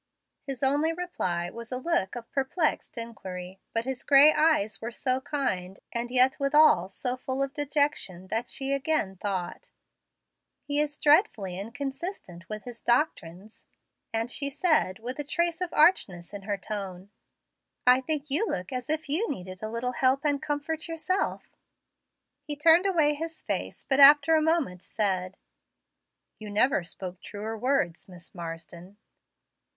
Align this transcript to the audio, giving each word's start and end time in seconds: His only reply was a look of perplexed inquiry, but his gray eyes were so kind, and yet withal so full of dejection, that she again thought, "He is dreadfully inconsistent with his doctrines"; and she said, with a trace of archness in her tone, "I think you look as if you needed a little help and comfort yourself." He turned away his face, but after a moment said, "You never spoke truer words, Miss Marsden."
His 0.47 0.63
only 0.63 0.91
reply 0.93 1.51
was 1.51 1.71
a 1.71 1.77
look 1.77 2.15
of 2.15 2.31
perplexed 2.31 2.97
inquiry, 2.97 3.59
but 3.71 3.85
his 3.85 4.01
gray 4.03 4.33
eyes 4.33 4.81
were 4.81 4.89
so 4.91 5.21
kind, 5.21 5.77
and 5.93 6.09
yet 6.09 6.39
withal 6.39 6.89
so 6.89 7.15
full 7.15 7.43
of 7.43 7.53
dejection, 7.53 8.25
that 8.29 8.49
she 8.49 8.73
again 8.73 9.15
thought, 9.15 9.69
"He 10.63 10.79
is 10.79 10.97
dreadfully 10.97 11.59
inconsistent 11.59 12.49
with 12.49 12.63
his 12.63 12.81
doctrines"; 12.81 13.67
and 14.11 14.31
she 14.31 14.49
said, 14.49 14.97
with 14.97 15.19
a 15.19 15.23
trace 15.23 15.61
of 15.61 15.71
archness 15.71 16.33
in 16.33 16.41
her 16.49 16.57
tone, 16.57 17.11
"I 17.85 18.01
think 18.01 18.31
you 18.31 18.47
look 18.47 18.73
as 18.73 18.89
if 18.89 19.07
you 19.07 19.29
needed 19.29 19.61
a 19.61 19.69
little 19.69 19.91
help 19.91 20.25
and 20.25 20.41
comfort 20.41 20.87
yourself." 20.87 21.55
He 22.41 22.55
turned 22.55 22.87
away 22.87 23.13
his 23.13 23.43
face, 23.43 23.83
but 23.83 23.99
after 23.99 24.33
a 24.35 24.41
moment 24.41 24.81
said, 24.81 25.37
"You 26.39 26.49
never 26.49 26.83
spoke 26.83 27.21
truer 27.21 27.55
words, 27.55 28.09
Miss 28.09 28.33
Marsden." 28.33 28.97